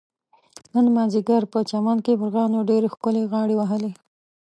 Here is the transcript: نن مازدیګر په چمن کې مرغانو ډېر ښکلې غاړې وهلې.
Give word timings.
نن 0.73 0.85
مازدیګر 0.95 1.43
په 1.53 1.59
چمن 1.69 1.97
کې 2.05 2.19
مرغانو 2.21 2.59
ډېر 2.69 2.83
ښکلې 2.93 3.23
غاړې 3.31 3.55
وهلې. 3.57 3.91